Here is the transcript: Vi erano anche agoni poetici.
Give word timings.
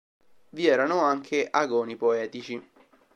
Vi 0.49 0.65
erano 0.65 1.01
anche 1.01 1.47
agoni 1.47 1.95
poetici. 1.95 2.59